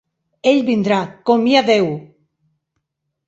Ell 0.51 0.61
vindrà, 0.69 0.97
com 1.31 1.45
hi 1.49 1.53
ha 1.59 1.63
Déu! 1.69 1.91